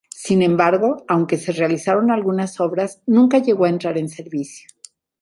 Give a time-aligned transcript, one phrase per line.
[0.15, 4.67] Sin embargo, aunque se realizaron algunas obras, nunca llegó a entrar en servicio.